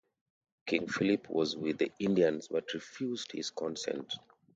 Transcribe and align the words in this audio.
King 0.65 0.87
Philip 0.87 1.29
was 1.29 1.55
with 1.55 1.77
the 1.77 1.91
Indians 1.99 2.47
but 2.47 2.73
refused 2.73 3.33
his 3.33 3.51
consent. 3.51 4.11